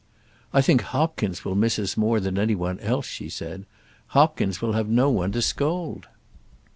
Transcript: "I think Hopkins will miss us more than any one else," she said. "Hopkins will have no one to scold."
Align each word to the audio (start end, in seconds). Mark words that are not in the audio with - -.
"I 0.51 0.63
think 0.63 0.81
Hopkins 0.81 1.45
will 1.45 1.53
miss 1.53 1.77
us 1.77 1.95
more 1.95 2.19
than 2.19 2.39
any 2.39 2.55
one 2.55 2.79
else," 2.79 3.05
she 3.05 3.29
said. 3.29 3.67
"Hopkins 4.17 4.59
will 4.59 4.73
have 4.73 4.89
no 4.89 5.11
one 5.11 5.31
to 5.33 5.43
scold." 5.43 6.07